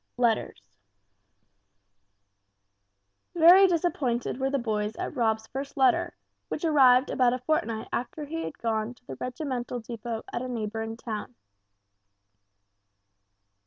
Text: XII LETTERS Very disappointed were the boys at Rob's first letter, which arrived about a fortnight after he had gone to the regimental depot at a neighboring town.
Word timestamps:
XII 0.15 0.21
LETTERS 0.23 0.71
Very 3.35 3.67
disappointed 3.67 4.39
were 4.39 4.49
the 4.49 4.57
boys 4.57 4.95
at 4.95 5.15
Rob's 5.15 5.45
first 5.45 5.77
letter, 5.77 6.15
which 6.47 6.65
arrived 6.65 7.11
about 7.11 7.33
a 7.33 7.37
fortnight 7.37 7.87
after 7.93 8.25
he 8.25 8.41
had 8.43 8.57
gone 8.57 8.95
to 8.95 9.05
the 9.05 9.15
regimental 9.17 9.79
depot 9.79 10.23
at 10.33 10.41
a 10.41 10.47
neighboring 10.47 10.97
town. 10.97 11.35